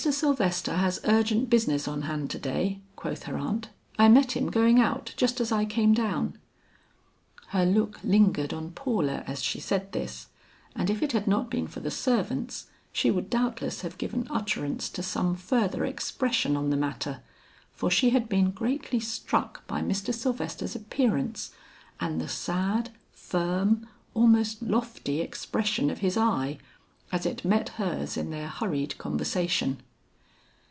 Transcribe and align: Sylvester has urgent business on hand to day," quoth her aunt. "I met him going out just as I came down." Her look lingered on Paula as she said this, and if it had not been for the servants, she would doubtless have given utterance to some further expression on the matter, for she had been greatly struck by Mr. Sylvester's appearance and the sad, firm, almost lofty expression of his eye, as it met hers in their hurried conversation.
Sylvester 0.09 0.77
has 0.77 0.99
urgent 1.03 1.47
business 1.47 1.87
on 1.87 2.01
hand 2.01 2.31
to 2.31 2.39
day," 2.39 2.81
quoth 2.95 3.21
her 3.25 3.37
aunt. 3.37 3.69
"I 3.99 4.07
met 4.09 4.31
him 4.31 4.49
going 4.49 4.79
out 4.79 5.13
just 5.15 5.39
as 5.39 5.51
I 5.51 5.63
came 5.63 5.93
down." 5.93 6.39
Her 7.49 7.67
look 7.67 8.03
lingered 8.03 8.51
on 8.51 8.71
Paula 8.71 9.23
as 9.27 9.43
she 9.43 9.59
said 9.59 9.91
this, 9.91 10.29
and 10.75 10.89
if 10.89 11.03
it 11.03 11.11
had 11.11 11.27
not 11.27 11.51
been 11.51 11.67
for 11.67 11.81
the 11.81 11.91
servants, 11.91 12.65
she 12.91 13.11
would 13.11 13.29
doubtless 13.29 13.81
have 13.81 13.99
given 13.99 14.25
utterance 14.31 14.89
to 14.89 15.03
some 15.03 15.35
further 15.35 15.85
expression 15.85 16.55
on 16.57 16.71
the 16.71 16.77
matter, 16.77 17.21
for 17.71 17.91
she 17.91 18.09
had 18.09 18.27
been 18.27 18.49
greatly 18.49 18.99
struck 18.99 19.67
by 19.67 19.83
Mr. 19.83 20.11
Sylvester's 20.11 20.75
appearance 20.75 21.51
and 21.99 22.19
the 22.19 22.27
sad, 22.27 22.89
firm, 23.11 23.85
almost 24.15 24.63
lofty 24.63 25.21
expression 25.21 25.91
of 25.91 25.99
his 25.99 26.17
eye, 26.17 26.57
as 27.11 27.27
it 27.27 27.45
met 27.45 27.69
hers 27.77 28.17
in 28.17 28.31
their 28.31 28.47
hurried 28.47 28.97
conversation. 28.97 29.79